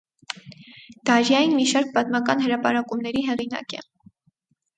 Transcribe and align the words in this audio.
Դարյաին 1.09 1.53
մի 1.57 1.65
շարք 1.73 1.91
պատմական 1.99 2.41
հրապարակումների 2.47 3.23
հեղինակ 3.29 3.79
է։ 3.81 3.85